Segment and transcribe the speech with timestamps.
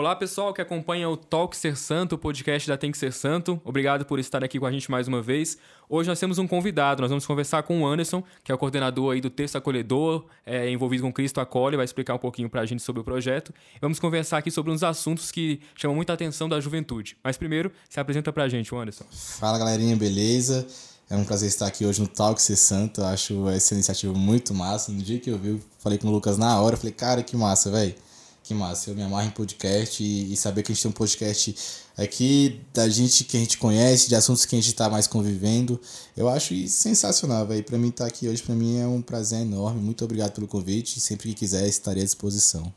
[0.00, 3.60] Olá, pessoal que acompanha o Talk Ser Santo, o podcast da Tem que Ser Santo.
[3.62, 5.58] Obrigado por estar aqui com a gente mais uma vez.
[5.90, 9.12] Hoje nós temos um convidado, nós vamos conversar com o Anderson, que é o coordenador
[9.12, 12.64] aí do Texto Acolhedor, é, envolvido com Cristo Acolhe, vai explicar um pouquinho para a
[12.64, 13.52] gente sobre o projeto.
[13.78, 17.18] Vamos conversar aqui sobre uns assuntos que chamam muita atenção da juventude.
[17.22, 19.04] Mas primeiro, se apresenta para a gente, Anderson.
[19.10, 20.66] Fala, galerinha, beleza?
[21.10, 23.02] É um prazer estar aqui hoje no Talk Ser Santo.
[23.02, 24.90] Eu acho essa iniciativa muito massa.
[24.92, 27.70] No dia que eu vi, falei com o Lucas na hora, falei, cara, que massa,
[27.70, 27.94] velho
[28.42, 28.90] que massa.
[28.90, 31.54] Eu me amarro em podcast e, e, saber que a gente tem um podcast
[31.96, 35.80] aqui da gente que a gente conhece, de assuntos que a gente está mais convivendo.
[36.16, 37.62] Eu acho sensacional, velho.
[37.62, 39.80] Para mim estar tá aqui hoje, para mim é um prazer enorme.
[39.80, 41.00] Muito obrigado pelo convite.
[41.00, 42.72] Sempre que quiser, estarei à disposição.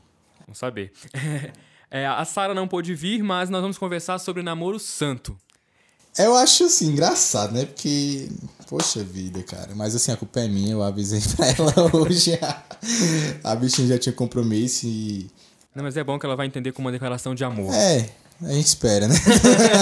[0.46, 0.92] Vamos saber.
[1.96, 5.38] É, a Sara não pôde vir, mas nós vamos conversar sobre namoro santo.
[6.18, 7.66] Eu acho assim, engraçado, né?
[7.66, 8.30] Porque,
[8.68, 9.74] poxa vida, cara.
[9.76, 12.32] Mas assim, a culpa é minha, eu avisei pra ela hoje.
[13.44, 15.30] a bichinha já tinha compromisso e
[15.76, 17.74] não, mas é bom que ela vai entender como uma declaração de amor.
[17.74, 18.10] É,
[18.42, 19.16] a gente espera, né?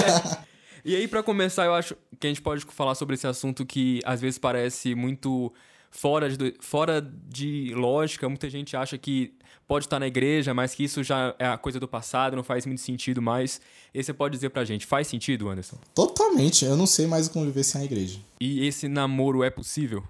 [0.86, 4.00] e aí, para começar, eu acho que a gente pode falar sobre esse assunto que
[4.06, 5.52] às vezes parece muito
[5.90, 8.28] fora de, fora de lógica.
[8.30, 9.34] Muita gente acha que
[9.68, 12.66] pode estar na igreja, mas que isso já é a coisa do passado, não faz
[12.66, 13.60] muito sentido mais.
[13.94, 15.78] E você pode dizer pra gente, faz sentido, Anderson?
[15.94, 16.66] Totalmente.
[16.66, 18.20] Eu não sei mais como viver sem a igreja.
[18.40, 20.04] E esse namoro é possível?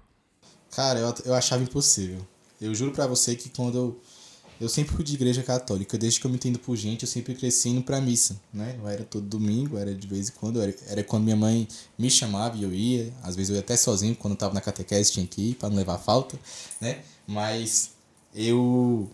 [0.70, 2.26] Cara, eu, eu achava impossível.
[2.60, 4.00] Eu juro para você que quando eu
[4.62, 7.34] eu sempre fui de igreja católica, desde que eu me entendo por gente, eu sempre
[7.34, 8.76] cresci indo pra missa, né?
[8.78, 11.66] Eu era todo domingo, era de vez em quando, era, era quando minha mãe
[11.98, 14.60] me chamava e eu ia, às vezes eu ia até sozinho, quando eu tava na
[14.60, 16.38] catequese tinha que ir pra não levar falta,
[16.80, 17.02] né?
[17.26, 17.90] Mas
[18.32, 19.10] eu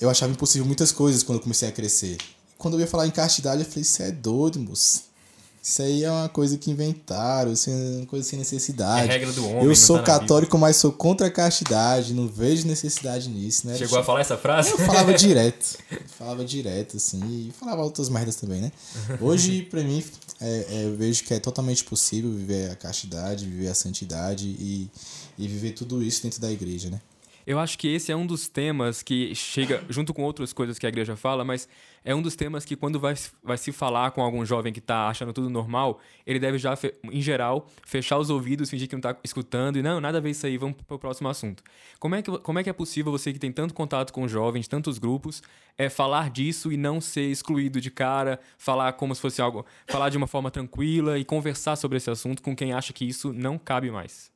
[0.00, 2.16] eu achava impossível muitas coisas quando eu comecei a crescer.
[2.56, 5.04] Quando eu ia falar em castidade, eu falei, você é doido, moço.
[5.66, 9.08] Isso aí é uma coisa que inventaram, isso é uma coisa sem necessidade.
[9.08, 9.64] É regra do homem.
[9.64, 13.76] Eu sou tá católico, mas sou contra a castidade, não vejo necessidade nisso, né?
[13.76, 14.70] Chegou a falar essa frase?
[14.70, 15.76] Eu falava direto.
[16.16, 18.70] Falava direto, assim, e falava outras merdas também, né?
[19.20, 20.04] Hoje, pra mim,
[20.40, 24.88] é, é, eu vejo que é totalmente possível viver a castidade, viver a santidade e,
[25.36, 27.00] e viver tudo isso dentro da igreja, né?
[27.46, 30.86] Eu acho que esse é um dos temas que chega junto com outras coisas que
[30.86, 31.68] a igreja fala, mas
[32.06, 35.08] é um dos temas que quando vai, vai se falar com algum jovem que está
[35.08, 36.78] achando tudo normal, ele deve já,
[37.10, 40.30] em geral, fechar os ouvidos, fingir que não está escutando e não, nada a ver
[40.30, 41.64] isso aí, vamos para o próximo assunto.
[41.98, 44.68] Como é, que, como é que é possível você que tem tanto contato com jovens,
[44.68, 45.42] tantos grupos,
[45.76, 50.08] é falar disso e não ser excluído de cara, falar como se fosse algo, falar
[50.08, 53.58] de uma forma tranquila e conversar sobre esse assunto com quem acha que isso não
[53.58, 54.30] cabe mais?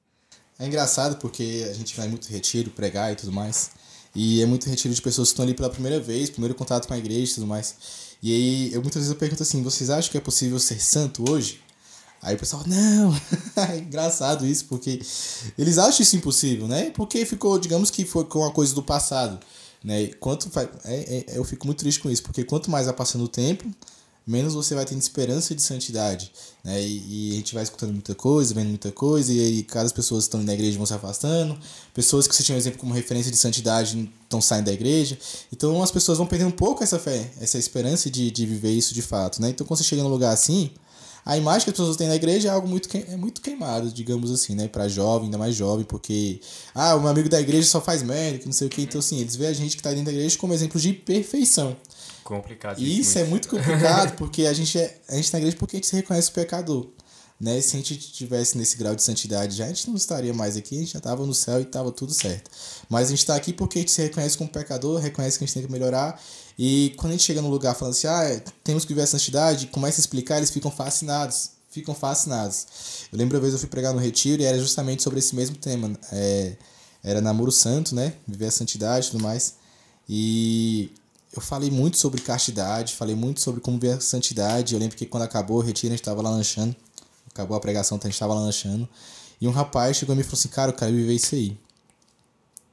[0.59, 3.70] É engraçado porque a gente vai muito retiro, pregar e tudo mais.
[4.15, 6.94] E é muito retiro de pessoas que estão ali pela primeira vez, primeiro contato com
[6.94, 7.76] a igreja e tudo mais.
[8.22, 11.31] E aí, eu muitas vezes eu pergunto assim: vocês acham que é possível ser santo
[11.31, 11.60] hoje?
[12.22, 13.15] Aí o pessoal, não,
[13.56, 15.00] é engraçado isso, porque
[15.56, 16.91] eles acham isso impossível, né?
[16.91, 19.41] Porque ficou, digamos que foi com uma coisa do passado,
[19.82, 20.09] né?
[20.21, 23.28] Quanto é, é, eu fico muito triste com isso, porque quanto mais vai passando o
[23.28, 23.65] tempo,
[24.30, 26.32] menos você vai tendo esperança de santidade,
[26.64, 26.80] né?
[26.80, 30.24] E, e, a gente vai escutando muita coisa, vendo muita coisa, e aí cada pessoas
[30.24, 31.58] estão na igreja vão se afastando,
[31.92, 35.18] pessoas que você tinha um exemplo como referência de santidade estão saindo da igreja,
[35.52, 38.94] então as pessoas vão perdendo um pouco essa fé, essa esperança de, de viver isso
[38.94, 39.50] de fato, né?
[39.50, 40.70] Então quando você chega num lugar assim,
[41.24, 44.30] a imagem que as pessoas têm da igreja é algo muito, é muito queimado, digamos
[44.30, 44.68] assim, né?
[44.68, 46.41] Pra jovem, ainda mais jovem, porque,
[46.74, 48.82] ah, o meu amigo da igreja só faz merda, que não sei o que.
[48.82, 51.76] Então, assim, eles veem a gente que tá dentro da igreja como exemplo de perfeição.
[52.30, 52.78] Complicado.
[52.78, 55.76] Isso, isso é muito complicado, porque a gente, é, a gente tá na igreja porque
[55.76, 56.88] a gente se reconhece o pecador.
[57.41, 57.60] Né?
[57.60, 60.76] Se a gente tivesse nesse grau de santidade já, a gente não estaria mais aqui,
[60.76, 62.48] a gente já estava no céu e estava tudo certo.
[62.88, 65.46] Mas a gente está aqui porque a gente se reconhece como pecador, reconhece que a
[65.46, 66.22] gente tem que melhorar.
[66.56, 69.66] E quando a gente chega num lugar falando assim, ah, temos que viver a santidade,
[69.66, 71.50] começa a explicar, eles ficam fascinados.
[71.68, 72.66] Ficam fascinados.
[73.12, 75.56] Eu lembro uma vez eu fui pregar no retiro e era justamente sobre esse mesmo
[75.56, 75.98] tema.
[76.12, 76.56] É,
[77.02, 78.12] era namoro santo, né?
[78.26, 79.54] Viver a santidade e tudo mais.
[80.08, 80.92] E
[81.32, 84.74] eu falei muito sobre castidade, falei muito sobre como ver a santidade.
[84.74, 86.74] Eu lembro que quando acabou o retiro, a gente estava lá lanchando.
[87.30, 88.88] Acabou a pregação, então a gente estava lá lanchando.
[89.41, 91.56] E um rapaz chegou e me falou assim: Cara, eu quero viver isso aí.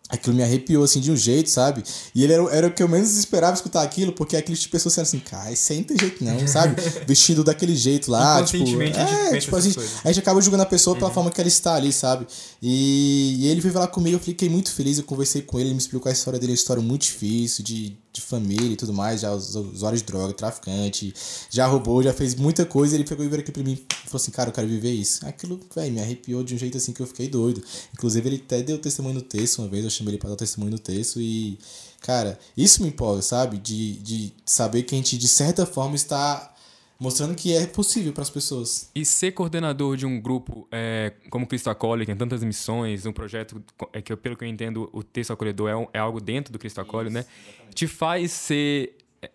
[0.09, 1.83] Aquilo me arrepiou assim de um jeito, sabe?
[2.15, 4.83] E ele era, era o que eu menos esperava escutar aquilo, porque aquele tipo de
[4.83, 6.81] pessoa assim, cara, isso aí não tem jeito não, sabe?
[7.05, 9.73] Vestido daquele jeito lá, tipo, é, tipo assim,
[10.03, 11.13] a gente acaba julgando a pessoa pela uhum.
[11.13, 12.25] forma que ela está ali, sabe?
[12.61, 15.75] E, e ele veio falar comigo, eu fiquei muito feliz, eu conversei com ele, ele
[15.75, 19.21] me explicou a história dele, a história muito difícil, de de família e tudo mais,
[19.21, 21.13] já usuário de droga, traficante,
[21.49, 22.95] já roubou, já fez muita coisa.
[22.95, 25.25] Ele pegou e veio aqui pra mim e falou assim: Cara, eu quero viver isso.
[25.25, 27.63] Aquilo, velho, me arrepiou de um jeito assim que eu fiquei doido.
[27.93, 30.71] Inclusive, ele até deu testemunho no texto uma vez, eu chamei ele pra dar testemunho
[30.71, 31.57] no texto e,
[32.01, 33.57] cara, isso me empolga, sabe?
[33.57, 36.53] De, de saber que a gente, de certa forma, está
[36.99, 38.89] mostrando que é possível para as pessoas.
[38.93, 43.13] E ser coordenador de um grupo é, como Cristo Acolhe, que tem tantas missões, um
[43.13, 43.63] projeto
[43.93, 46.59] é que, pelo que eu entendo, o texto acolhedor é, um, é algo dentro do
[46.59, 47.25] Cristo Acolhe, né?
[47.73, 49.29] Te faz ser é,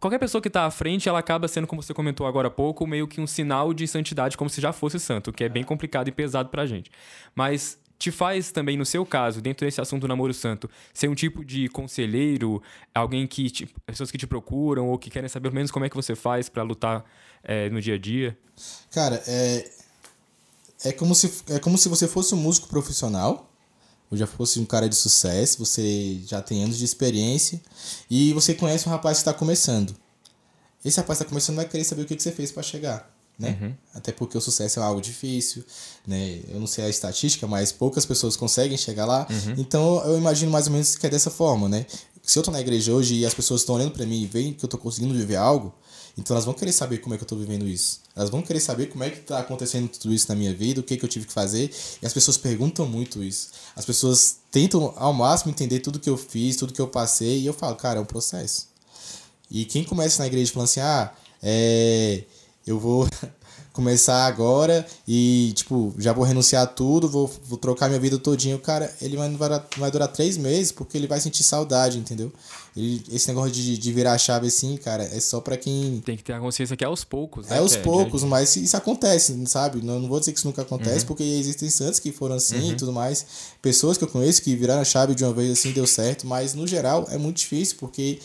[0.00, 2.86] qualquer pessoa que está à frente, ela acaba sendo, como você comentou agora há pouco,
[2.86, 6.08] meio que um sinal de santidade, como se já fosse santo, que é bem complicado
[6.08, 6.90] e pesado pra gente.
[7.34, 11.14] Mas te faz também, no seu caso, dentro desse assunto do namoro santo, ser um
[11.14, 12.62] tipo de conselheiro,
[12.94, 13.50] alguém que.
[13.50, 16.14] Te, pessoas que te procuram ou que querem saber pelo menos como é que você
[16.14, 17.04] faz para lutar
[17.42, 18.36] é, no dia a dia?
[18.90, 19.70] Cara, é.
[20.86, 23.50] É como, se, é como se você fosse um músico profissional,
[24.10, 27.58] ou já fosse um cara de sucesso, você já tem anos de experiência,
[28.10, 29.96] e você conhece um rapaz que está começando.
[30.84, 33.13] Esse rapaz que está começando vai querer saber o que, que você fez para chegar
[33.38, 33.58] né?
[33.60, 33.74] Uhum.
[33.94, 35.64] Até porque o sucesso é algo difícil,
[36.06, 36.40] né?
[36.48, 39.26] Eu não sei a estatística, mas poucas pessoas conseguem chegar lá.
[39.28, 39.54] Uhum.
[39.58, 41.86] Então eu imagino mais ou menos que é dessa forma, né?
[42.22, 44.54] Se eu tô na igreja hoje e as pessoas estão olhando para mim e veem
[44.54, 45.74] que eu tô conseguindo viver algo,
[46.16, 48.00] então elas vão querer saber como é que eu tô vivendo isso.
[48.14, 50.82] Elas vão querer saber como é que tá acontecendo tudo isso na minha vida, o
[50.82, 51.70] que que eu tive que fazer.
[52.00, 53.48] E as pessoas perguntam muito isso.
[53.74, 57.46] As pessoas tentam ao máximo entender tudo que eu fiz, tudo que eu passei, e
[57.46, 58.68] eu falo, cara, é um processo.
[59.50, 62.22] E quem começa na igreja falando assim, ah, é
[62.66, 63.08] eu vou
[63.74, 68.54] começar agora e, tipo, já vou renunciar a tudo, vou, vou trocar minha vida todinha.
[68.54, 72.32] O cara, ele vai, vai, vai durar três meses porque ele vai sentir saudade, entendeu?
[72.76, 76.00] Ele, esse negócio de, de virar a chave assim, cara, é só para quem.
[76.04, 77.56] Tem que ter a consciência que é aos poucos, né?
[77.56, 79.82] É aos é, poucos, é, mas isso acontece, sabe?
[79.82, 81.06] Não, não vou dizer que isso nunca acontece, uhum.
[81.06, 82.72] porque existem santos que foram assim uhum.
[82.72, 83.26] e tudo mais.
[83.60, 86.54] Pessoas que eu conheço que viraram a chave de uma vez assim, deu certo, mas
[86.54, 88.20] no geral é muito difícil porque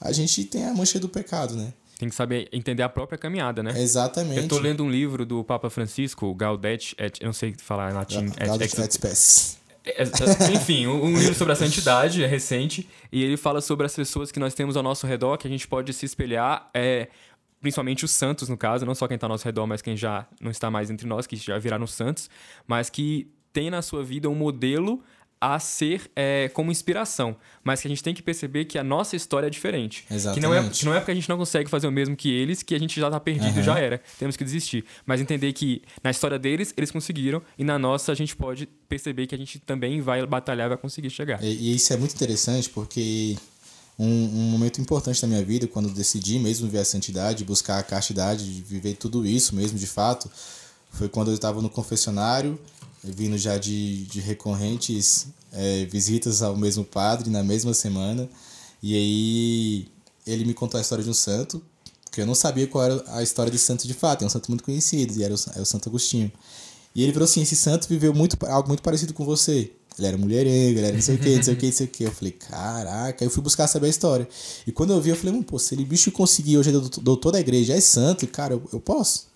[0.00, 1.72] a gente tem a mancha do pecado, né?
[2.02, 3.80] Tem que saber entender a própria caminhada, né?
[3.80, 4.40] Exatamente.
[4.40, 7.94] Eu tô lendo um livro do Papa Francisco, Gaudet et, eu não sei falar em
[7.94, 8.26] latim.
[8.44, 9.58] Gaudet et, et Spes.
[9.84, 13.94] É, é, enfim, um livro sobre a santidade, é recente, e ele fala sobre as
[13.94, 17.06] pessoas que nós temos ao nosso redor, que a gente pode se espelhar, é,
[17.60, 20.26] principalmente os santos, no caso, não só quem está ao nosso redor, mas quem já
[20.40, 22.28] não está mais entre nós, que já viraram santos,
[22.66, 25.00] mas que tem na sua vida um modelo
[25.42, 27.34] a ser é, como inspiração,
[27.64, 30.04] mas que a gente tem que perceber que a nossa história é diferente.
[30.08, 30.40] Exatamente.
[30.40, 32.30] Que não é, que não é porque a gente não consegue fazer o mesmo que
[32.30, 33.62] eles que a gente já está perdido, uhum.
[33.64, 34.00] já era.
[34.20, 34.84] Temos que desistir.
[35.04, 39.26] Mas entender que na história deles, eles conseguiram, e na nossa a gente pode perceber
[39.26, 41.42] que a gente também vai batalhar vai conseguir chegar.
[41.42, 43.36] E, e isso é muito interessante porque
[43.98, 47.82] um, um, momento importante da minha vida, quando decidi mesmo ver a santidade, buscar a
[47.82, 50.30] castidade, viver tudo isso mesmo de fato,
[50.92, 52.56] foi quando eu estava no confessionário
[53.02, 58.28] vindo já de, de recorrentes é, visitas ao mesmo padre na mesma semana.
[58.82, 59.88] E aí
[60.26, 61.62] ele me contou a história de um santo,
[62.04, 64.22] porque eu não sabia qual era a história desse santo de fato.
[64.22, 66.30] É um santo muito conhecido, e era o, é o Santo Agostinho.
[66.94, 69.72] E ele falou assim: esse santo viveu muito, algo muito parecido com você.
[69.98, 71.86] Ele era mulherengo, ele era não sei o que, não sei o que, não sei
[71.86, 72.04] o que.
[72.04, 74.28] Eu falei, caraca, eu fui buscar saber a história.
[74.66, 77.40] E quando eu vi, eu falei, pô, se ele bicho conseguiu, hoje é doutor da
[77.40, 79.26] igreja, é santo, cara, eu, eu posso.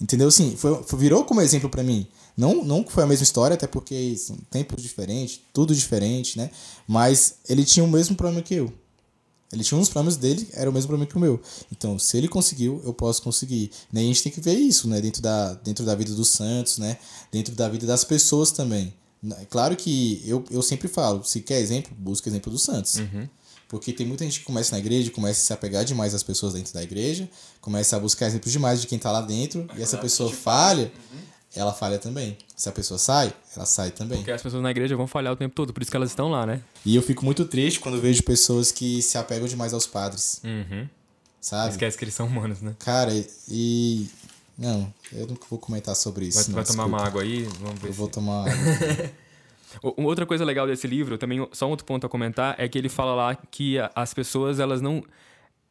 [0.00, 0.28] Entendeu?
[0.28, 2.06] Assim, foi, virou como exemplo para mim.
[2.36, 6.50] Não, não foi a mesma história, até porque são tempos diferentes, tudo diferente, né?
[6.86, 8.72] Mas ele tinha o mesmo problema que eu.
[9.52, 11.40] Ele tinha uns problemas dele, era o mesmo problema que o meu.
[11.72, 13.70] Então, se ele conseguiu, eu posso conseguir.
[13.92, 14.02] Né?
[14.02, 15.00] E a gente tem que ver isso, né?
[15.00, 16.98] Dentro da, dentro da vida dos santos, né?
[17.32, 18.92] Dentro da vida das pessoas também.
[19.40, 22.96] É claro que eu, eu sempre falo, se quer exemplo, busca exemplo dos santos.
[22.96, 23.28] Uhum.
[23.68, 26.52] Porque tem muita gente que começa na igreja, começa a se apegar demais às pessoas
[26.52, 27.28] dentro da igreja,
[27.60, 31.35] começa a buscar exemplos demais de quem está lá dentro, e essa pessoa falha, uhum
[31.56, 32.36] ela falha também.
[32.54, 34.18] Se a pessoa sai, ela sai também.
[34.18, 36.30] Porque as pessoas na igreja vão falhar o tempo todo, por isso que elas estão
[36.30, 36.60] lá, né?
[36.84, 40.40] E eu fico muito triste quando vejo pessoas que se apegam demais aos padres.
[40.44, 40.86] Uhum.
[41.40, 41.70] Sabe?
[41.70, 42.74] Esquece que eles são humanos, né?
[42.78, 43.12] Cara,
[43.48, 44.06] e.
[44.58, 46.38] Não, eu nunca vou comentar sobre isso.
[46.38, 47.42] Vai, não, vai tomar uma água aí?
[47.60, 47.88] Vamos ver.
[47.88, 47.98] Eu se...
[47.98, 49.10] vou tomar água.
[49.96, 52.88] Outra coisa legal desse livro, também só um outro ponto a comentar, é que ele
[52.88, 55.02] fala lá que as pessoas, elas não.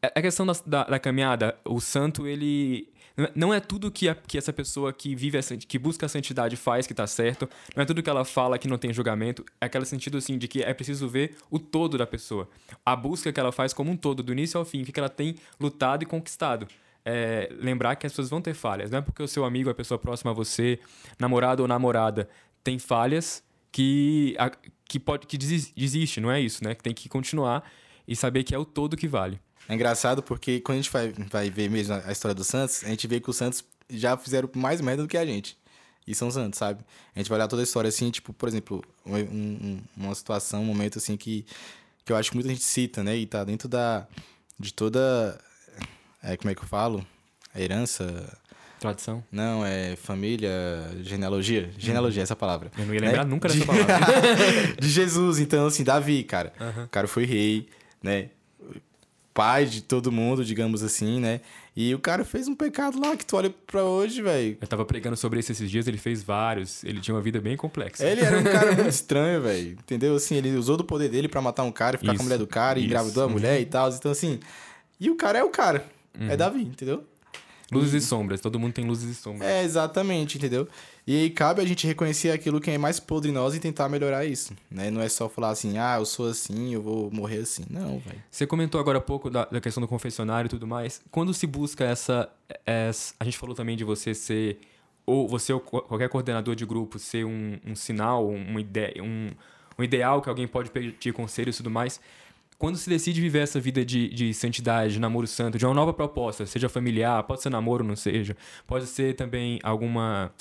[0.02, 2.88] É, a questão da, da, da caminhada, o santo, ele
[3.34, 6.86] não é tudo que, a, que essa pessoa que vive, que busca a santidade faz
[6.86, 7.50] que tá certo.
[7.76, 9.46] Não é tudo que ela fala que não tem julgamento.
[9.62, 12.50] É aquele sentido, assim, de que é preciso ver o todo da pessoa.
[12.86, 15.10] A busca que ela faz como um todo, do início ao fim, o que ela
[15.10, 16.68] tem lutado e conquistado.
[17.06, 18.92] É, lembrar que as pessoas vão ter falhas.
[18.92, 20.80] Não é porque o seu amigo, a pessoa próxima a você,
[21.20, 22.28] namorado ou namorada,
[22.64, 24.52] tem falhas que, a,
[24.88, 26.74] que, pode, que desiste, não é isso, né?
[26.74, 27.64] Que tem que continuar
[28.08, 29.40] e saber que é o todo que vale.
[29.68, 32.88] É engraçado porque quando a gente vai, vai ver mesmo a história do Santos, a
[32.88, 35.58] gente vê que os Santos já fizeram mais merda do que a gente.
[36.08, 36.84] E são Santos, sabe?
[37.16, 40.62] A gente vai olhar toda a história assim, tipo, por exemplo, um, um, uma situação,
[40.62, 41.46] um momento assim que,
[42.04, 43.18] que eu acho que muita gente cita, né?
[43.18, 44.06] E tá dentro da.
[44.60, 45.40] de toda.
[46.22, 47.06] É, como é que eu falo?
[47.54, 48.38] A herança.
[48.80, 49.24] Tradição?
[49.32, 50.52] Não, é família,
[51.02, 51.72] genealogia.
[51.76, 52.24] Genealogia, uhum.
[52.24, 52.72] essa palavra.
[52.78, 53.30] Eu não ia lembrar né?
[53.32, 53.66] nunca dessa de...
[53.66, 53.96] palavra.
[54.80, 56.54] de Jesus, então, assim, Davi, cara.
[56.60, 56.84] Uhum.
[56.84, 57.68] O cara foi rei,
[58.04, 58.30] né?
[59.36, 61.42] Pai de todo mundo, digamos assim, né?
[61.76, 64.58] E o cara fez um pecado lá que tu olha pra hoje, velho.
[64.62, 66.86] Eu tava pregando sobre isso esses dias, ele fez vários.
[66.86, 68.06] Ele tinha uma vida bem complexa.
[68.06, 69.72] Ele era um cara muito estranho, velho.
[69.72, 70.16] Entendeu?
[70.16, 72.38] Assim, ele usou do poder dele para matar um cara, ficar isso, com a mulher
[72.38, 73.90] do cara, e engravidou a mulher e tal.
[73.90, 74.40] Então, assim,
[75.02, 75.86] E o cara é o cara.
[76.18, 76.38] É uhum.
[76.38, 77.04] Davi, entendeu?
[77.70, 79.50] Luzes e sombras, todo mundo tem luzes e sombras.
[79.50, 80.66] É, exatamente, entendeu?
[81.08, 84.26] E cabe a gente reconhecer aquilo que é mais podre em nós e tentar melhorar
[84.26, 84.90] isso, né?
[84.90, 87.64] Não é só falar assim, ah, eu sou assim, eu vou morrer assim.
[87.70, 88.24] Não, velho.
[88.32, 91.02] Você comentou agora há pouco da, da, questão do confessionário e tudo mais.
[91.12, 92.28] Quando se busca essa,
[92.66, 93.14] essa...
[93.20, 94.60] A gente falou também de você ser...
[95.06, 99.30] Ou você ou qualquer coordenador de grupo ser um, um sinal, uma ideia, um,
[99.78, 102.02] um ideal que alguém pode pedir conselhos e tudo mais
[102.58, 106.46] quando se decide viver essa vida de, de santidade, namoro santo, de uma nova proposta,
[106.46, 108.36] seja familiar, pode ser namoro, não seja,
[108.66, 110.32] pode ser também alguma.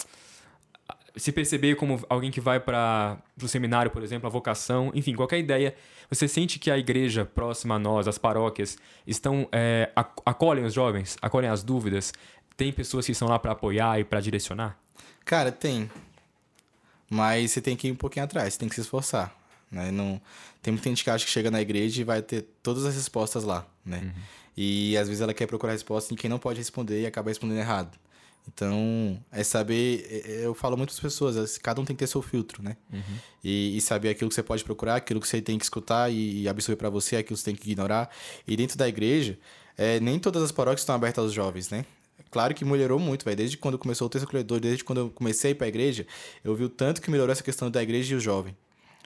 [1.17, 5.39] Se perceber como alguém que vai para o seminário, por exemplo, a vocação, enfim, qualquer
[5.39, 5.75] ideia.
[6.11, 11.17] Você sente que a igreja próxima a nós, as paróquias, estão é, acolhem os jovens,
[11.23, 12.13] acolhem as dúvidas?
[12.57, 14.79] Tem pessoas que estão lá para apoiar e para direcionar?
[15.25, 15.91] Cara, tem.
[17.09, 19.35] Mas você tem que ir um pouquinho atrás, você tem que se esforçar.
[19.71, 19.91] Né?
[19.91, 20.21] Não,
[20.63, 23.45] tem muita gente que acha que chega na igreja e vai ter todas as respostas
[23.45, 24.01] lá, né?
[24.03, 24.23] Uhum.
[24.57, 27.59] E às vezes ela quer procurar resposta em quem não pode responder e acaba respondendo
[27.59, 27.99] errado.
[28.47, 30.07] Então, é saber.
[30.11, 32.77] É, é, eu falo muitas pessoas, cada um tem que ter seu filtro, né?
[32.93, 33.01] Uhum.
[33.43, 36.49] E, e, saber aquilo que você pode procurar, aquilo que você tem que escutar e,
[36.49, 38.11] absorver para você, aquilo que você tem que ignorar.
[38.47, 39.39] E dentro da igreja,
[39.77, 41.85] é, nem todas as paróquias estão abertas aos jovens, né?
[42.31, 43.37] Claro que melhorou muito, velho.
[43.37, 46.07] Desde quando começou o texto acolhedor, desde quando eu comecei a ir pra igreja,
[46.43, 48.57] eu vi o tanto que melhorou essa questão da igreja e o jovem.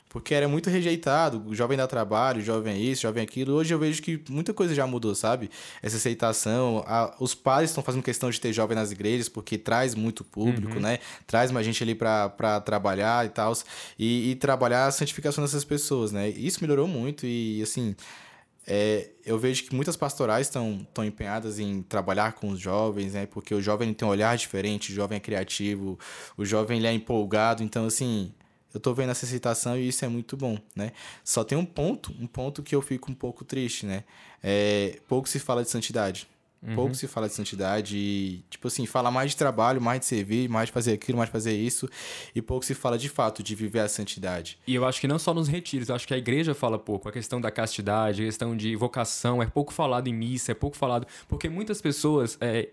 [0.09, 3.25] Porque era muito rejeitado, o jovem dá trabalho, o jovem é isso, o jovem é
[3.25, 3.53] aquilo.
[3.55, 5.51] Hoje eu vejo que muita coisa já mudou, sabe?
[5.83, 6.83] Essa aceitação.
[6.87, 10.77] A, os padres estão fazendo questão de ter jovem nas igrejas, porque traz muito público,
[10.77, 10.81] uhum.
[10.81, 10.99] né?
[11.27, 13.53] Traz mais gente ali para trabalhar e tal.
[13.99, 16.31] E, e trabalhar a santificação dessas pessoas, né?
[16.31, 17.95] Isso melhorou muito e, assim...
[18.71, 23.25] É, eu vejo que muitas pastorais estão empenhadas em trabalhar com os jovens, né?
[23.25, 25.99] Porque o jovem tem um olhar diferente, o jovem é criativo,
[26.37, 27.63] o jovem ele é empolgado.
[27.63, 28.31] Então, assim,
[28.73, 30.93] eu tô vendo essa citação e isso é muito bom, né?
[31.25, 34.05] Só tem um ponto, um ponto que eu fico um pouco triste, né?
[34.43, 36.29] É, pouco se fala de santidade.
[36.61, 36.75] Uhum.
[36.75, 40.49] Pouco se fala de santidade e, tipo assim, fala mais de trabalho, mais de servir,
[40.49, 41.89] mais de fazer aquilo, mais de fazer isso.
[42.35, 44.59] E pouco se fala de fato de viver a santidade.
[44.67, 47.09] E eu acho que não só nos retiros, eu acho que a igreja fala pouco.
[47.09, 50.77] A questão da castidade, a questão de vocação, é pouco falado em missa, é pouco
[50.77, 51.07] falado.
[51.29, 52.37] Porque muitas pessoas.
[52.41, 52.69] É,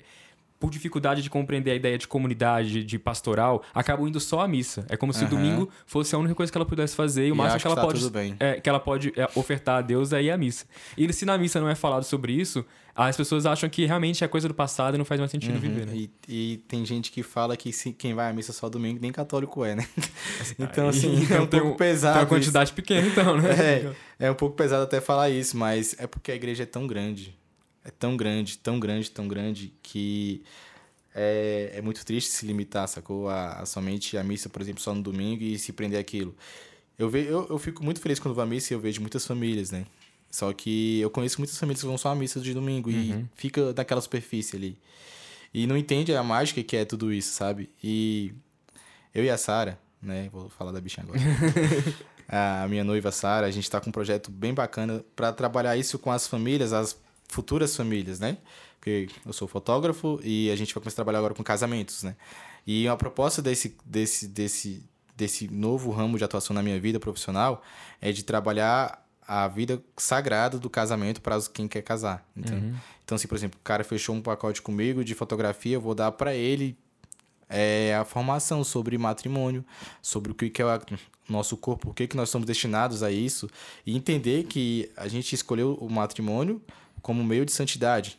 [0.60, 4.86] por dificuldade de compreender a ideia de comunidade, de pastoral, acabam indo só à missa.
[4.90, 5.30] É como se uhum.
[5.30, 7.82] domingo fosse a única coisa que ela pudesse fazer e o máximo que ela, tá
[7.82, 10.66] pode, é, que ela pode é, ofertar a Deus aí é a missa.
[10.98, 14.28] E se na missa não é falado sobre isso, as pessoas acham que realmente é
[14.28, 15.60] coisa do passado e não faz mais sentido uhum.
[15.60, 15.94] viver, né?
[15.94, 19.12] E, e, tem gente que fala que se, quem vai à missa só domingo nem
[19.12, 19.86] católico é, né?
[20.58, 22.14] então, assim, então, é um pouco pesado.
[22.14, 22.76] Tem uma quantidade isso.
[22.76, 23.56] pequena, então, né?
[24.18, 26.88] É, é um pouco pesado até falar isso, mas é porque a igreja é tão
[26.88, 27.36] grande
[27.86, 30.44] é tão grande, tão grande, tão grande que
[31.14, 33.30] é, é muito triste se limitar, sacou?
[33.30, 36.36] A, a, somente a missa, por exemplo, só no domingo e se prender aquilo.
[36.98, 39.26] Eu, ve, eu, eu fico muito feliz quando vou à missa e eu vejo muitas
[39.26, 39.86] famílias, né?
[40.32, 43.22] Só que eu conheço muitas famílias que vão só à missa de domingo uhum.
[43.22, 44.78] e fica naquela superfície ali.
[45.54, 47.70] E não entende a mágica que é tudo isso, sabe?
[47.82, 48.34] E
[49.14, 50.28] eu e a Sara, né?
[50.34, 51.20] Vou falar da bichinha agora.
[52.28, 55.98] a minha noiva Sara, a gente tá com um projeto bem bacana para trabalhar isso
[56.00, 56.98] com as famílias, as
[57.30, 58.38] futuras famílias, né?
[58.80, 62.16] Porque eu sou fotógrafo e a gente vai começar a trabalhar agora com casamentos, né?
[62.68, 64.84] E a proposta desse, desse, desse,
[65.16, 67.64] desse novo ramo de atuação na minha vida profissional
[68.02, 72.28] é de trabalhar a vida sagrada do casamento para quem quer casar.
[72.38, 72.76] Então, uhum.
[73.04, 76.12] então, se, por exemplo, o cara fechou um pacote comigo de fotografia, eu vou dar
[76.12, 76.78] para ele
[77.50, 79.66] é, a formação sobre matrimônio,
[80.02, 80.80] sobre o que é o
[81.28, 83.50] nosso corpo, o que, que nós somos destinados a isso,
[83.86, 86.62] e entender que a gente escolheu o matrimônio
[87.06, 88.18] como meio de santidade.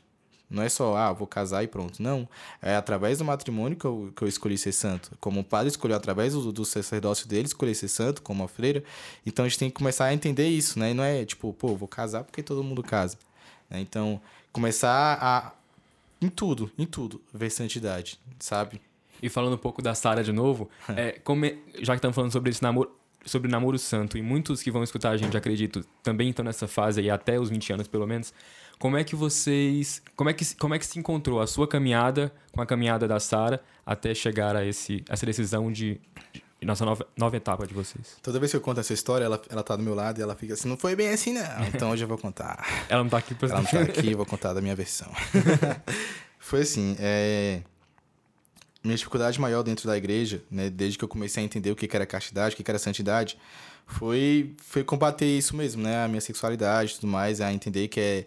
[0.49, 2.00] Não é só, ah, vou casar e pronto.
[2.00, 2.28] Não.
[2.62, 5.11] É através do matrimônio que eu, que eu escolhi ser santo.
[5.21, 8.85] Como o padre escolheu através do, do sacerdócio dele, escolher ser santo, como a freira.
[9.26, 10.93] Então a gente tem que começar a entender isso, né?
[10.93, 13.19] E não é tipo, pô, vou casar porque todo mundo casa.
[13.69, 13.81] Né?
[13.81, 14.21] Então,
[14.52, 15.52] começar a.
[16.23, 18.81] Em tudo, em tudo, ver santidade, sabe?
[19.21, 21.45] E falando um pouco da Sara de novo, é, como
[21.81, 22.93] já que estamos falando sobre esse namoro,
[23.25, 27.00] sobre namoro santo, e muitos que vão escutar a gente, acredito, também estão nessa fase
[27.00, 28.33] aí, até os 20 anos pelo menos.
[28.78, 30.02] Como é que vocês.
[30.14, 33.18] Como é que, como é que se encontrou a sua caminhada com a caminhada da
[33.18, 36.00] Sara até chegar a esse, essa decisão de,
[36.61, 38.16] de nossa nova, nova etapa de vocês?
[38.23, 40.35] Toda vez que eu conto essa história, ela, ela tá do meu lado e ela
[40.35, 41.42] fica assim, não foi bem assim, não.
[41.75, 42.66] Então hoje eu vou contar.
[42.88, 45.11] ela não tá aqui pra Ela não tá aqui, eu vou contar da minha versão.
[46.38, 47.62] foi assim, é...
[48.85, 51.88] Minha dificuldade maior dentro da igreja, né, desde que eu comecei a entender o que
[51.97, 53.37] era castidade, o que era santidade,
[53.87, 56.04] foi, foi combater isso mesmo, né?
[56.04, 58.26] A minha sexualidade e tudo mais, a entender que é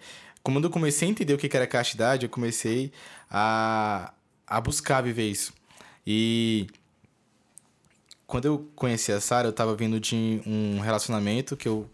[0.56, 2.92] quando eu comecei a entender o que era castidade, eu comecei
[3.30, 4.14] a,
[4.48, 5.54] a buscar viver isso.
[6.06, 6.68] E
[8.26, 11.90] quando eu conheci a Sara, eu estava vindo de um relacionamento que eu,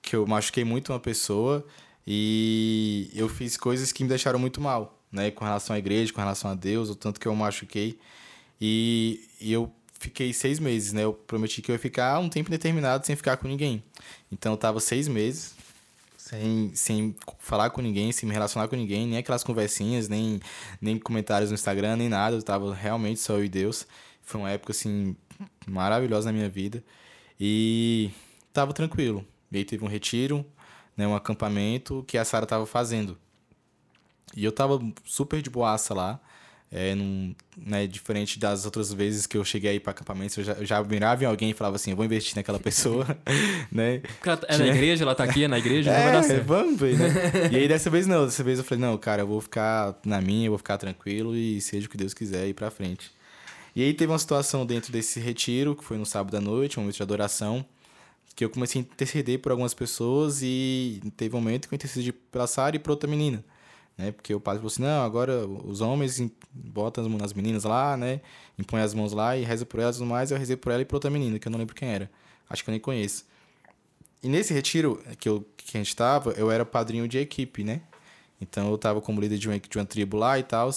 [0.00, 1.64] que eu machuquei muito uma pessoa
[2.10, 5.30] E eu fiz coisas que me deixaram muito mal, né?
[5.30, 7.98] Com relação à igreja, com relação a Deus, o tanto que eu machuquei.
[8.58, 11.04] E, e eu fiquei seis meses, né?
[11.04, 13.82] Eu prometi que eu ia ficar um tempo determinado sem ficar com ninguém.
[14.32, 15.57] Então eu tava seis meses
[16.28, 20.40] sem, sem falar com ninguém, sem me relacionar com ninguém, nem aquelas conversinhas, nem,
[20.78, 22.36] nem comentários no Instagram, nem nada.
[22.36, 23.86] Eu tava realmente só eu e Deus.
[24.20, 25.16] Foi uma época, assim,
[25.66, 26.84] maravilhosa na minha vida.
[27.40, 28.10] E
[28.52, 29.24] tava tranquilo.
[29.50, 30.44] E aí teve um retiro,
[30.94, 33.16] né, um acampamento que a Sara tava fazendo.
[34.36, 36.20] E eu tava super de boaça lá.
[36.70, 40.52] É, num, né, diferente das outras vezes que eu cheguei aí para acampamentos, eu já,
[40.52, 43.06] eu já mirava em alguém e falava assim, eu vou investir naquela pessoa,
[43.72, 44.02] né?
[44.22, 46.44] Ela é na igreja, ela tá aqui, é na igreja, é, vai dar certo.
[46.44, 47.50] vamos ver, né?
[47.50, 50.20] e aí dessa vez não, dessa vez eu falei, não, cara, eu vou ficar na
[50.20, 53.10] minha, eu vou ficar tranquilo e seja o que Deus quiser ir pra frente.
[53.74, 56.82] E aí teve uma situação dentro desse retiro, que foi no sábado à noite, um
[56.82, 57.64] momento de adoração,
[58.36, 62.12] que eu comecei a interceder por algumas pessoas e teve um momento que eu intercedi
[62.12, 63.42] pela Sara e por outra menina
[63.98, 64.12] né?
[64.12, 68.20] Porque o padre falou assim, não, agora os homens botam as, as meninas lá, né?
[68.56, 70.30] Impõe as mãos lá e reza por elas e mais.
[70.30, 72.08] Eu rezei por ela e por outra menina, que eu não lembro quem era.
[72.48, 73.26] Acho que eu nem conheço.
[74.22, 77.82] E nesse retiro que, eu, que a gente estava, eu era padrinho de equipe, né?
[78.40, 80.70] Então eu estava como líder de uma, de uma tribo lá e tal.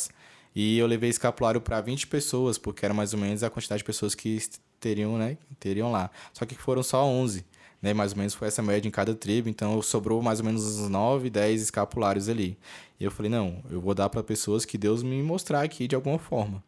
[0.56, 3.86] E eu levei escapulário para 20 pessoas, porque era mais ou menos a quantidade de
[3.86, 4.40] pessoas que
[4.80, 5.38] teriam, né?
[5.60, 6.10] Teriam lá.
[6.34, 7.46] Só que foram só 11
[7.82, 7.94] né?
[7.94, 10.90] Mais ou menos foi essa média em cada tribo, então sobrou mais ou menos uns
[10.90, 12.58] 9, 10 escapulários ali.
[13.00, 15.96] E eu falei, não, eu vou dar para pessoas que Deus me mostrar aqui de
[15.96, 16.64] alguma forma.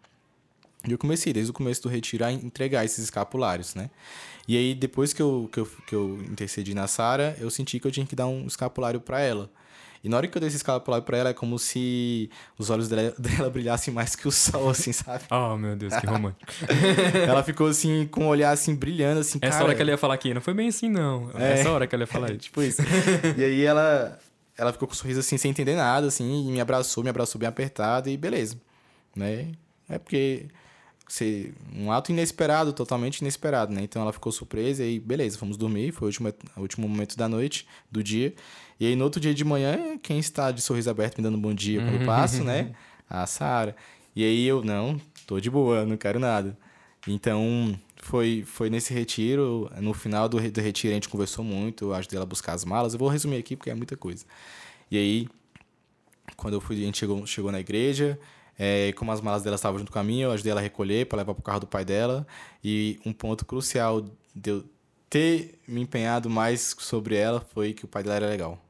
[0.87, 3.89] E eu comecei, desde o começo do retiro, a entregar esses escapulários, né?
[4.45, 7.87] E aí, depois que eu, que eu, que eu intercedi na Sara, eu senti que
[7.87, 9.49] eu tinha que dar um escapulário para ela.
[10.03, 12.89] E na hora que eu dei esse escapulário pra ela, é como se os olhos
[12.89, 15.23] dela, dela brilhassem mais que o sol, assim, sabe?
[15.31, 16.51] Oh, meu Deus, que romântico.
[17.25, 19.63] ela ficou assim, com o um olhar assim, brilhando, assim, Essa cara...
[19.65, 21.31] hora que ela ia falar aqui, não foi bem assim, não.
[21.35, 21.53] É.
[21.53, 22.81] Essa hora que ela ia falar tipo isso.
[23.37, 24.19] E aí ela,
[24.57, 27.39] ela ficou com um sorriso assim, sem entender nada, assim, e me abraçou, me abraçou
[27.39, 28.57] bem apertado e beleza.
[29.15, 29.53] Né?
[29.87, 30.47] É porque
[31.13, 33.83] ser um ato inesperado, totalmente inesperado, né?
[33.83, 37.29] Então ela ficou surpresa e beleza, fomos dormir, foi o último, o último momento da
[37.29, 38.33] noite, do dia.
[38.79, 41.41] E aí no outro dia de manhã, quem está de sorriso aberto me dando um
[41.41, 42.73] bom dia quando eu passo, né?
[43.07, 43.75] A Sara.
[44.15, 46.57] E aí eu, não, tô de boa, não quero nada.
[47.07, 51.93] Então, foi, foi nesse retiro, no final do, do retiro a gente conversou muito, eu
[51.93, 52.93] ajudei ela a buscar as malas.
[52.93, 54.25] Eu vou resumir aqui porque é muita coisa.
[54.89, 55.27] E aí,
[56.35, 58.19] quando eu fui, a gente chegou, chegou na igreja,
[58.57, 61.05] é, como as malas dela estavam junto com a minha, eu ajudei ela a recolher
[61.07, 62.25] para levar para o carro do pai dela.
[62.63, 64.63] E um ponto crucial de eu
[65.09, 68.63] ter me empenhado mais sobre ela foi que o pai dela era legal.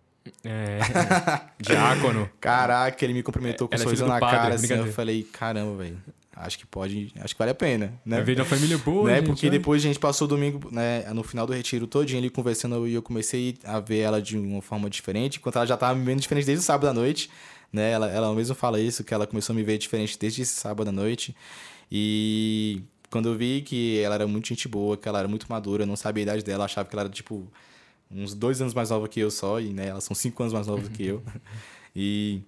[0.44, 0.80] É.
[1.60, 2.30] Diácono.
[2.40, 5.84] Caraca, ele me cumprimentou com um é sorriso na padre, cara, assim, eu falei, caramba,
[5.84, 5.98] velho.
[6.36, 8.20] Acho que pode, acho que vale a pena, né?
[8.22, 9.18] Veio da família boa, né?
[9.18, 12.30] Gente, Porque depois a gente passou o domingo, né, no final do retiro todinho ali
[12.30, 15.94] conversando e eu comecei a ver ela de uma forma diferente, enquanto ela já tava
[15.94, 17.30] me vendo diferente desde o sábado à noite,
[17.74, 17.92] né?
[17.92, 20.92] Ela, ela mesmo fala isso, que ela começou a me ver diferente desde sábado à
[20.92, 21.36] noite.
[21.92, 25.84] E quando eu vi que ela era muito gente boa, que ela era muito madura,
[25.84, 27.52] eu não sabia a idade dela, achava que ela era tipo
[28.10, 30.68] uns dois anos mais nova que eu só, e né, elas são cinco anos mais
[30.68, 31.24] novas do que eu.
[31.96, 32.42] E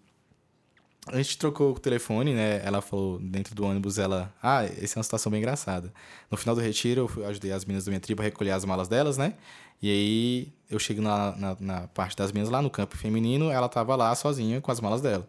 [1.07, 2.61] a gente trocou o telefone, né?
[2.63, 4.33] Ela falou dentro do ônibus, ela...
[4.41, 5.93] Ah, essa é uma situação bem engraçada.
[6.31, 8.65] No final do retiro, eu fui, ajudei as meninas da minha tribo a recolher as
[8.65, 9.35] malas delas, né?
[9.81, 13.69] E aí, eu chego na, na, na parte das meninas lá no campo feminino, ela
[13.69, 15.27] tava lá sozinha com as malas dela.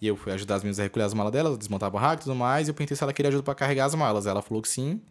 [0.00, 2.24] E eu fui ajudar as meninas a recolher as malas delas, desmontar a barraca e
[2.24, 4.26] tudo mais, e eu perguntei se ela queria ajuda para carregar as malas.
[4.26, 5.02] Ela falou que sim.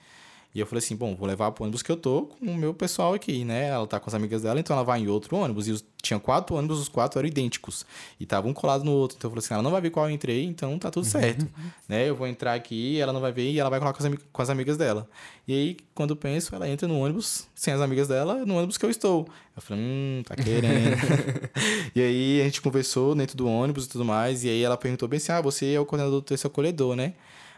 [0.53, 2.73] E eu falei assim, bom, vou levar pro ônibus que eu tô com o meu
[2.73, 3.67] pessoal aqui, né?
[3.67, 5.67] Ela tá com as amigas dela, então ela vai em outro ônibus.
[5.67, 7.85] E os, tinha quatro ônibus, os quatro eram idênticos.
[8.19, 9.15] E tava um colado no outro.
[9.15, 11.47] Então eu falei assim, ela não vai ver qual eu entrei, então tá tudo certo.
[11.87, 12.09] né?
[12.09, 14.41] Eu vou entrar aqui, ela não vai ver e ela vai colar com as, com
[14.41, 15.07] as amigas dela.
[15.47, 18.75] E aí, quando eu penso, ela entra no ônibus, sem as amigas dela, no ônibus
[18.75, 19.27] que eu estou.
[19.55, 20.97] Eu falei, hum, tá querendo.
[21.93, 24.43] e aí a gente conversou dentro do ônibus e tudo mais.
[24.43, 27.13] E aí ela perguntou bem assim, ah, você é o coordenador do terceiro acolhedor, né?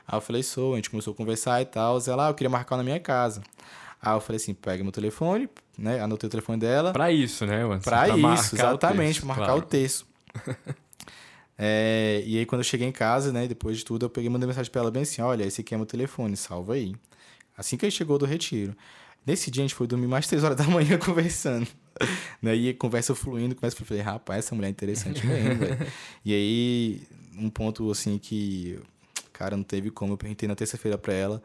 [0.08, 0.74] Aí eu falei, sou.
[0.74, 2.00] A gente começou a conversar e tal.
[2.08, 3.42] Ela, ah, eu queria marcar na minha casa.
[4.02, 6.00] Aí eu falei assim, pega meu telefone, né?
[6.02, 6.92] Anotei o telefone dela.
[6.92, 9.60] Pra isso, né, Pra, pra isso, exatamente, pra marcar claro.
[9.60, 10.08] o texto.
[11.58, 14.32] é, e aí quando eu cheguei em casa, né, depois de tudo, eu peguei e
[14.32, 16.96] mandei mensagem pra ela bem assim, olha, esse aqui é meu telefone, salva aí.
[17.56, 18.76] Assim que ele chegou do retiro.
[19.24, 21.68] Nesse dia a gente foi dormir mais três horas da manhã conversando.
[22.42, 22.56] né?
[22.56, 25.88] E conversa fluindo, conversa eu falei, rapaz, essa mulher é interessante mesmo, velho.
[26.26, 27.02] E aí,
[27.38, 28.80] um ponto assim que
[29.42, 30.14] Cara, não teve como.
[30.14, 31.42] Eu perguntei na terça-feira pra ela.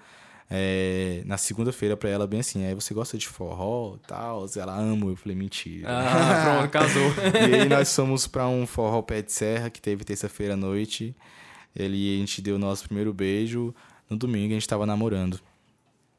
[0.50, 4.44] É, na segunda-feira pra ela, bem assim, aí você gosta de forró e tal?
[4.54, 5.88] Ela ama, eu falei, mentira.
[5.88, 7.10] Ah, pronto, casou.
[7.50, 11.16] e aí nós fomos pra um forró pé de serra que teve terça-feira à noite.
[11.74, 13.74] Ele, a gente deu o nosso primeiro beijo.
[14.10, 15.40] No domingo a gente tava namorando.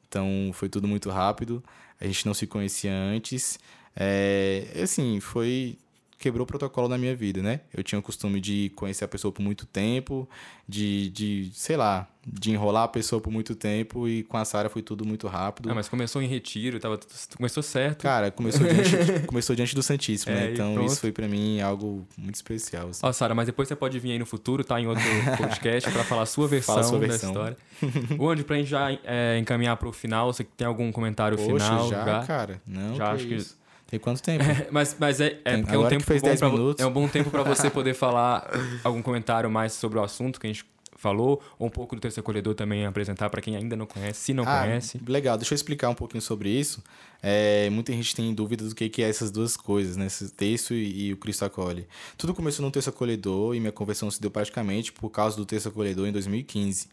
[0.10, 1.64] Então foi tudo muito rápido.
[2.02, 3.60] A gente não se conhecia antes.
[3.96, 5.78] É, assim, foi
[6.18, 7.62] quebrou o protocolo na minha vida, né?
[7.74, 10.28] Eu tinha o costume de conhecer a pessoa por muito tempo,
[10.68, 14.68] de, de sei lá, de enrolar a pessoa por muito tempo e com a Sara
[14.68, 15.70] foi tudo muito rápido.
[15.70, 17.00] Ah, mas começou em retiro, tava,
[17.36, 18.02] começou certo.
[18.02, 20.52] Cara, começou diante, começou diante do Santíssimo, é, né?
[20.54, 22.90] Então isso foi para mim algo muito especial.
[22.90, 23.02] Assim.
[23.04, 24.82] Ó, Sara, mas depois você pode vir aí no futuro, tá?
[24.82, 25.04] Em outro
[25.38, 27.32] podcast para falar a sua versão, sua versão.
[27.32, 27.58] da história.
[28.20, 31.90] Onde, pra gente já é, encaminhar pro final, você tem algum comentário Poxa, final?
[31.90, 32.62] Já, já, cara.
[32.66, 33.54] Não, já acho isso.
[33.54, 34.44] que tem quanto tempo?
[34.44, 36.84] É, mas, mas é, é porque é um tempo fez bom 10 pra, minutos.
[36.84, 38.50] É um bom tempo para você poder falar
[38.84, 40.66] algum comentário mais sobre o assunto que a gente
[41.08, 44.34] falou, ou um pouco do terceiro acolhedor também apresentar para quem ainda não conhece, se
[44.34, 45.00] não ah, conhece.
[45.08, 46.84] Legal, deixa eu explicar um pouquinho sobre isso.
[47.24, 50.06] É, muita gente tem dúvida do que, que é essas duas coisas, né?
[50.06, 51.88] Esse texto e, e, o Cristo acolhe.
[52.18, 55.70] Tudo começou no texto acolhedor e minha conversão se deu praticamente por causa do texto
[55.70, 56.88] acolhedor em 2015.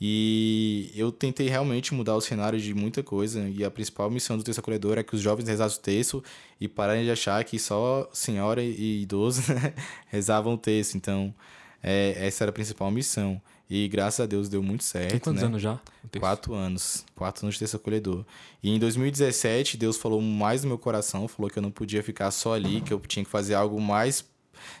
[0.00, 4.42] E eu tentei realmente mudar o cenário de muita coisa e a principal missão do
[4.42, 6.24] texto acolhedor é que os jovens rezassem o texto
[6.60, 9.74] e pararem de achar que só senhora e idoso né,
[10.08, 10.96] rezavam o texto.
[10.96, 11.34] Então,
[11.82, 13.40] é, essa era a principal missão.
[13.70, 15.12] E graças a Deus deu muito certo.
[15.12, 15.46] Tem quantos né?
[15.46, 15.78] anos já?
[16.18, 17.04] Quatro anos.
[17.14, 18.24] Quatro anos de terça acolhedor.
[18.60, 22.32] E em 2017, Deus falou mais no meu coração, falou que eu não podia ficar
[22.32, 24.28] só ali, que eu tinha que fazer algo mais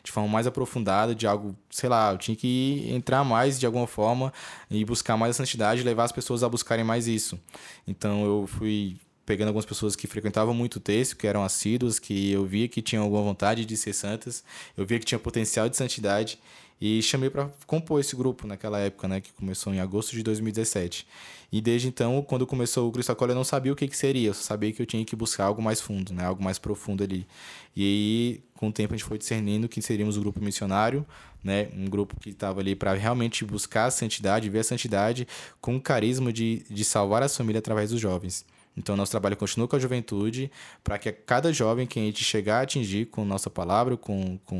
[0.02, 3.86] de forma mais aprofundada, de algo, sei lá, eu tinha que entrar mais de alguma
[3.86, 4.32] forma
[4.70, 7.38] e buscar mais a santidade e levar as pessoas a buscarem mais isso.
[7.86, 12.32] Então eu fui pegando algumas pessoas que frequentavam muito o texto, que eram assíduos, que
[12.32, 14.42] eu via que tinham alguma vontade de ser santas,
[14.76, 16.38] eu via que tinha potencial de santidade
[16.80, 21.06] e chamei para compor esse grupo naquela época, né, que começou em agosto de 2017.
[21.52, 24.28] E desde então, quando começou o Cristo Acolhe, eu não sabia o que, que seria,
[24.28, 27.04] eu só sabia que eu tinha que buscar algo mais fundo, né, algo mais profundo
[27.04, 27.26] ali.
[27.76, 31.04] E aí, com o tempo, a gente foi discernindo que seríamos o grupo missionário,
[31.44, 35.28] né, um grupo que estava ali para realmente buscar a santidade, ver a santidade
[35.60, 38.46] com o carisma de, de salvar a família através dos jovens.
[38.80, 40.50] Então, nosso trabalho continua com a juventude,
[40.82, 44.58] para que cada jovem que a gente chegar a atingir com nossa palavra, com, com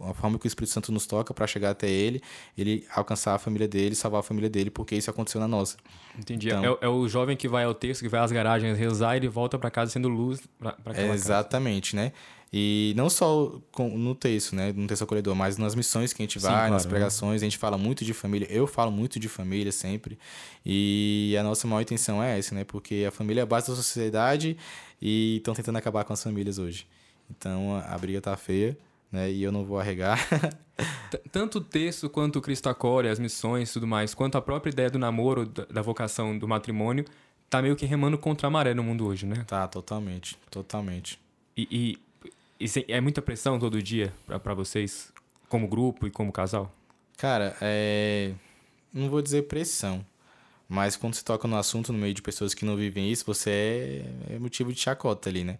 [0.00, 2.20] a forma que o Espírito Santo nos toca para chegar até ele,
[2.56, 5.78] ele alcançar a família dele, salvar a família dele, porque isso aconteceu na nossa.
[6.18, 6.48] Entendi.
[6.48, 9.28] Então, é, é, o jovem que vai ao texto, que vai às garagens rezar ele
[9.28, 12.04] volta para casa sendo luz para aquela Exatamente, casa.
[12.04, 12.12] né?
[12.52, 16.38] E não só no texto, né, no texto acolhedor, mas nas missões que a gente
[16.38, 16.90] vai, Sim, claro, nas né?
[16.90, 17.46] pregações, né?
[17.46, 18.46] a gente fala muito de família.
[18.50, 20.18] Eu falo muito de família sempre.
[20.64, 22.64] E a nossa maior intenção é essa, né?
[22.64, 24.56] Porque a família é a base da sociedade
[25.02, 26.86] e estão tentando acabar com as famílias hoje.
[27.30, 28.78] Então a briga tá feia,
[29.10, 29.30] né?
[29.30, 30.18] E eu não vou arregar.
[31.32, 34.70] Tanto o texto quanto o Cristo acolhe, as missões e tudo mais, quanto a própria
[34.70, 37.04] ideia do namoro, da vocação, do matrimônio,
[37.50, 39.44] tá meio que remando contra a maré no mundo hoje, né?
[39.46, 40.38] Tá, totalmente.
[40.50, 41.18] Totalmente.
[41.56, 42.05] E, e
[42.88, 45.12] é muita pressão todo dia para vocês,
[45.48, 46.72] como grupo e como casal?
[47.16, 48.32] Cara, é...
[48.92, 50.04] não vou dizer pressão,
[50.68, 54.04] mas quando você toca no assunto no meio de pessoas que não vivem isso, você
[54.30, 55.58] é, é motivo de chacota ali, né?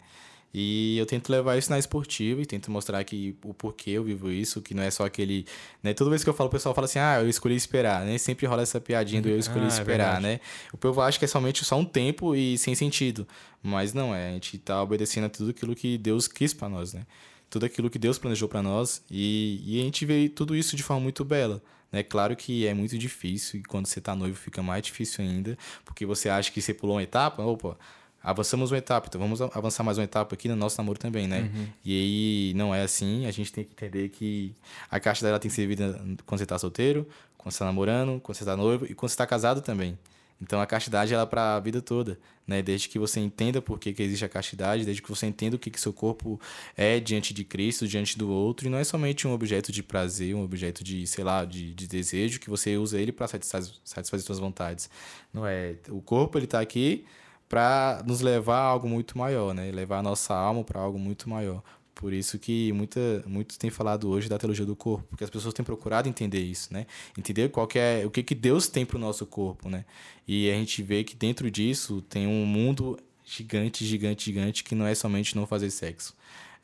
[0.53, 4.31] E eu tento levar isso na esportiva e tento mostrar que o porquê eu vivo
[4.31, 5.45] isso, que não é só aquele.
[5.83, 5.93] Né?
[5.93, 8.17] Toda vez que eu falo, o pessoal fala assim, ah, eu escolhi esperar, né?
[8.17, 10.41] Sempre rola essa piadinha do eu escolhi ah, é esperar, é né?
[10.73, 13.27] O povo acha que é somente só um tempo e sem sentido.
[13.63, 16.95] Mas não é, a gente tá obedecendo a tudo aquilo que Deus quis para nós,
[16.95, 17.07] né?
[17.51, 20.83] Tudo aquilo que Deus planejou para nós e, e a gente vê tudo isso de
[20.83, 21.63] forma muito bela.
[21.93, 25.57] É claro que é muito difícil e quando você tá noivo fica mais difícil ainda,
[25.85, 27.79] porque você acha que você pulou uma etapa, opa,
[28.27, 31.43] avançamos uma etapa, então vamos avançar mais uma etapa aqui no nosso namoro também, né?
[31.43, 31.67] Uhum.
[31.85, 34.53] E aí não é assim, a gente tem que entender que
[34.91, 35.93] a caixa dela tem que ser vivida
[36.27, 37.07] quando você está solteiro,
[37.39, 39.97] quando você está namorando, quando você está noivo e quando você está casado também.
[40.43, 42.61] Então a castidade ela é para a vida toda, né?
[42.63, 45.59] Desde que você entenda por que, que existe a castidade, desde que você entenda o
[45.59, 46.41] que, que seu corpo
[46.77, 50.35] é diante de Cristo, diante do outro, e não é somente um objeto de prazer,
[50.35, 54.27] um objeto de, sei lá, de, de desejo que você usa ele para satisfazer, satisfazer
[54.27, 54.91] suas vontades.
[55.33, 57.07] Não é, o corpo ele está aqui
[57.49, 59.71] para nos levar a algo muito maior, né?
[59.71, 61.63] Levar a nossa alma para algo muito maior.
[61.95, 65.55] Por isso que muita, muitos têm falado hoje da teologia do corpo, porque as pessoas
[65.55, 66.87] têm procurado entender isso, né?
[67.17, 69.85] Entender qual que é, o que, que Deus tem para o nosso corpo, né?
[70.29, 74.87] E a gente vê que dentro disso tem um mundo gigante, gigante, gigante, que não
[74.87, 76.15] é somente não fazer sexo.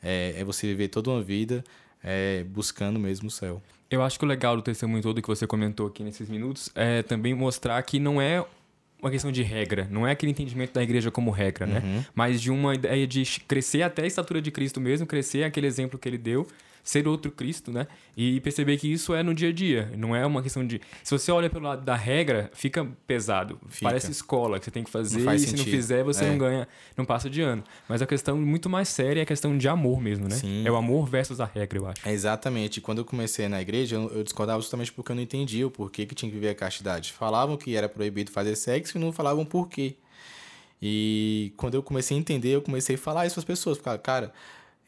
[0.03, 1.63] É, é você viver toda uma vida
[2.03, 3.61] é, buscando mesmo o céu.
[3.89, 7.01] Eu acho que o legal do testemunho todo que você comentou aqui nesses minutos é
[7.01, 8.45] também mostrar que não é
[9.03, 9.87] uma questão de regra.
[9.91, 11.81] Não é aquele entendimento da igreja como regra, né?
[11.83, 12.03] Uhum.
[12.15, 15.99] Mas de uma ideia de crescer até a estatura de Cristo mesmo, crescer aquele exemplo
[15.99, 16.47] que ele deu
[16.83, 17.87] ser outro Cristo, né?
[18.15, 20.81] E perceber que isso é no dia a dia, não é uma questão de.
[21.03, 23.59] Se você olha pelo lado da regra, fica pesado.
[23.69, 23.85] Fica.
[23.85, 25.57] Parece escola que você tem que fazer e sentido.
[25.57, 26.29] se não fizer, você é.
[26.29, 26.67] não ganha,
[26.97, 27.63] não passa de ano.
[27.87, 30.35] Mas a questão muito mais séria é a questão de amor mesmo, né?
[30.35, 30.67] Sim.
[30.67, 32.07] É o amor versus a regra, eu acho.
[32.07, 32.81] É exatamente.
[32.81, 36.13] Quando eu comecei na igreja, eu discordava justamente porque eu não entendia o porquê que
[36.13, 37.13] tinha que viver a castidade.
[37.13, 39.95] Falavam que era proibido fazer sexo e não falavam por quê.
[40.81, 43.77] E quando eu comecei a entender, eu comecei a falar isso para as pessoas.
[43.77, 44.33] Ficar, cara,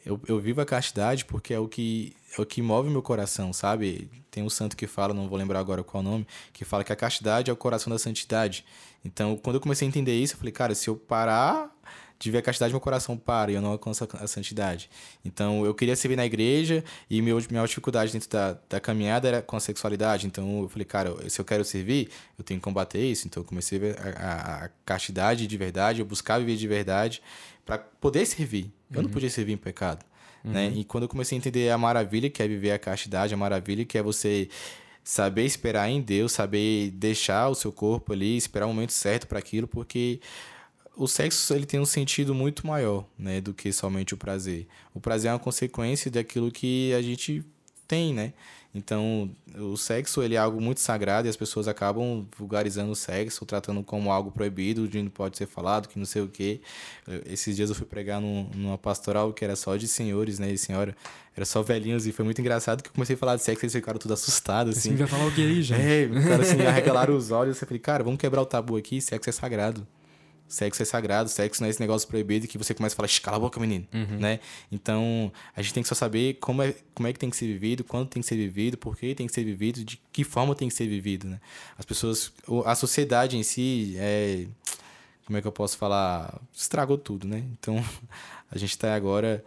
[0.06, 3.54] eu, eu vivo a castidade porque é o que é o que move meu coração,
[3.54, 4.10] sabe?
[4.30, 6.92] Tem um santo que fala, não vou lembrar agora qual o nome, que fala que
[6.92, 8.66] a castidade é o coração da santidade.
[9.04, 11.72] Então, quando eu comecei a entender isso, eu falei, cara, se eu parar
[12.18, 14.90] de ver a castidade, meu coração para e eu não alcanço a santidade.
[15.24, 19.42] Então, eu queria servir na igreja e meu, minha dificuldade dentro da, da caminhada era
[19.42, 20.26] com a sexualidade.
[20.28, 23.28] Então, eu falei, cara, se eu quero servir, eu tenho que combater isso.
[23.28, 26.68] Então, eu comecei a ver a, a, a castidade de verdade, eu buscar viver de
[26.68, 27.22] verdade
[27.66, 28.72] para poder servir.
[28.92, 29.04] Eu uhum.
[29.04, 30.06] não podia servir em pecado.
[30.44, 30.52] Uhum.
[30.52, 30.72] Né?
[30.76, 33.84] E quando eu comecei a entender a maravilha que é viver a castidade, a maravilha
[33.84, 34.48] que é você
[35.04, 39.40] saber esperar em Deus, saber deixar o seu corpo ali, esperar o momento certo para
[39.40, 40.20] aquilo, porque
[40.96, 44.68] o sexo ele tem um sentido muito maior, né, do que somente o prazer.
[44.94, 47.44] O prazer é uma consequência daquilo que a gente
[47.88, 48.34] tem, né?
[48.76, 53.46] Então, o sexo ele é algo muito sagrado e as pessoas acabam vulgarizando o sexo,
[53.46, 56.60] tratando como algo proibido, de não pode ser falado, que não sei o quê.
[57.26, 60.58] Esses dias eu fui pregar num, numa pastoral que era só de senhores, né, e
[60.58, 60.94] senhora,
[61.34, 63.66] era só velhinhos e foi muito engraçado que eu comecei a falar de sexo e
[63.66, 64.92] eles ficaram tudo assustados, assim.
[64.92, 65.82] Você vai falar o que aí, gente?
[65.82, 69.00] É, o cara assim, arregalaram os olhos, eu falei, cara, vamos quebrar o tabu aqui,
[69.00, 69.88] sexo é sagrado.
[70.48, 73.38] Sexo é sagrado, sexo não é esse negócio proibido que você começa a falar, cala
[73.38, 74.20] a boca, menino, uhum.
[74.20, 74.40] né?
[74.72, 77.48] Então, a gente tem que só saber como é, como é que tem que ser
[77.48, 80.54] vivido, quando tem que ser vivido, por que tem que ser vivido, de que forma
[80.54, 81.42] tem que ser vivido, né?
[81.78, 82.32] As pessoas,
[82.64, 84.46] a sociedade em si, é,
[85.26, 86.40] como é que eu posso falar?
[86.54, 87.44] Estragou tudo, né?
[87.60, 87.84] Então,
[88.52, 89.44] a gente está agora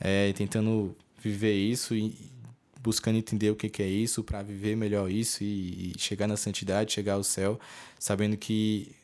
[0.00, 2.14] é, tentando viver isso e
[2.80, 6.36] buscando entender o que, que é isso para viver melhor isso e, e chegar na
[6.36, 7.58] santidade, chegar ao céu,
[7.98, 8.94] sabendo que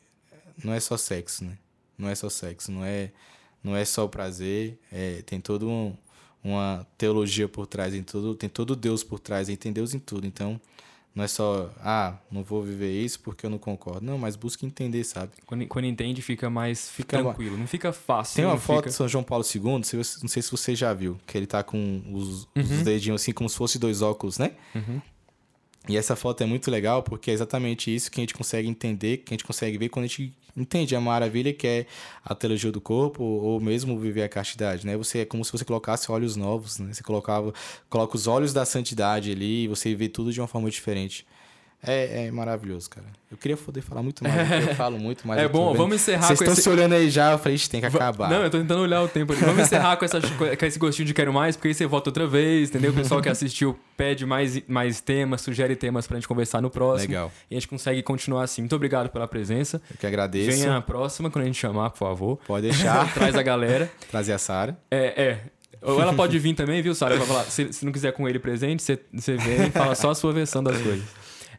[0.63, 1.57] não é só sexo, né?
[1.97, 3.11] Não é só sexo, não é,
[3.63, 5.95] não é só o prazer, é, tem todo um,
[6.43, 10.27] uma teologia por trás, tem todo, tem todo Deus por trás, tem Deus em tudo.
[10.27, 10.59] Então,
[11.15, 14.03] não é só, ah, não vou viver isso porque eu não concordo.
[14.03, 15.31] Não, mas busca entender, sabe?
[15.45, 18.35] Quando, quando entende, fica mais fica tranquilo, não fica fácil.
[18.35, 18.89] Tem uma foto fica...
[18.89, 22.01] de São João Paulo II, não sei se você já viu, que ele tá com
[22.11, 22.63] os, uhum.
[22.63, 24.53] os dedinhos assim, como se fosse dois óculos, né?
[24.73, 25.01] Uhum.
[25.87, 29.17] E essa foto é muito legal porque é exatamente isso que a gente consegue entender,
[29.17, 31.85] que a gente consegue ver quando a gente entende a maravilha que é
[32.23, 34.95] a teologia do corpo ou mesmo viver a castidade, né?
[34.95, 36.93] Você é como se você colocasse olhos novos, né?
[36.93, 37.53] Você colocava,
[37.89, 41.25] coloca os olhos da santidade ali e você vê tudo de uma forma diferente.
[41.85, 43.05] É, é, maravilhoso, cara.
[43.29, 45.41] Eu queria poder falar muito mais, eu falo muito mais.
[45.41, 46.61] É bom, vamos encerrar Vocês com estão esse...
[46.61, 48.29] se olhando aí já, eu falei, tem que acabar.
[48.29, 49.41] Não, eu tô tentando olhar o tempo ali.
[49.41, 52.69] Vamos encerrar com, com esse gostinho de quero mais, porque aí você volta outra vez,
[52.69, 52.91] entendeu?
[52.91, 57.09] O pessoal que assistiu pede mais, mais temas, sugere temas pra gente conversar no próximo.
[57.09, 57.31] Legal.
[57.51, 58.61] E a gente consegue continuar assim.
[58.61, 59.81] Muito obrigado pela presença.
[59.91, 60.57] Eu que agradeço.
[60.57, 62.39] Venha a próxima, quando a gente chamar, por favor.
[62.47, 63.11] Pode deixar.
[63.13, 63.91] Traz a galera.
[64.09, 64.77] Trazer a Sara.
[64.89, 65.39] É, é.
[65.81, 67.17] Ou ela pode vir também, viu, Sara?
[67.49, 70.31] Se, se não quiser com ele presente, você, você vem e fala só a sua
[70.31, 71.03] versão das coisas.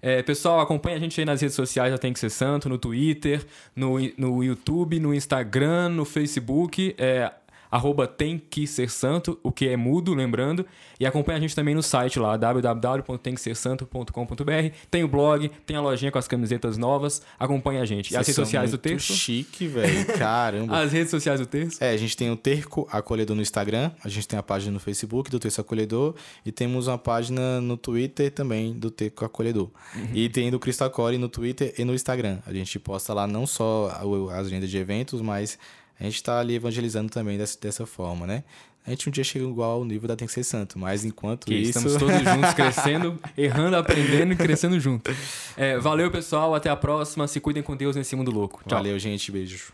[0.06, 2.76] É, pessoal, acompanha a gente aí nas redes sociais da Tem Que Ser Santo, no
[2.76, 3.42] Twitter,
[3.74, 6.94] no, no YouTube, no Instagram, no Facebook.
[6.98, 7.32] É,
[7.74, 10.64] arroba tem que ser santo, o que é mudo, lembrando.
[11.00, 14.76] E acompanha a gente também no site lá, www.temquesersanto.com.br.
[14.88, 17.20] Tem o blog, tem a lojinha com as camisetas novas.
[17.36, 18.12] Acompanha a gente.
[18.12, 19.12] E as redes sociais do Terço.
[19.12, 20.06] chique, velho.
[20.16, 20.78] Caramba.
[20.78, 21.82] as redes sociais do Terço.
[21.82, 24.78] É, a gente tem o Terco Acolhedor no Instagram, a gente tem a página no
[24.78, 26.14] Facebook do Terço Acolhedor
[26.46, 29.68] e temos uma página no Twitter também do Terco Acolhedor.
[29.96, 30.10] Uhum.
[30.14, 32.38] E tem do Cristo Acolhe no Twitter e no Instagram.
[32.46, 33.88] A gente posta lá não só
[34.30, 35.58] a agenda de eventos, mas
[35.98, 38.44] a gente está ali evangelizando também dessa, dessa forma, né?
[38.86, 41.46] A gente um dia chega igual ao nível da Tem que Ser Santo, mas enquanto
[41.46, 41.78] que isso...
[41.78, 45.10] Estamos todos juntos, crescendo, errando, aprendendo e crescendo junto.
[45.56, 46.54] É, valeu, pessoal.
[46.54, 47.26] Até a próxima.
[47.26, 48.60] Se cuidem com Deus nesse mundo louco.
[48.68, 48.76] Tchau.
[48.76, 49.32] Valeu, gente.
[49.32, 49.72] Beijo.